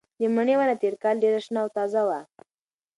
د 0.19 0.21
مڼې 0.35 0.53
ونه 0.57 0.75
تېر 0.81 0.95
کال 1.03 1.15
ډېره 1.23 1.39
شنه 1.45 1.59
او 1.63 1.67
تازه 1.75 2.01
وه. 2.07 2.19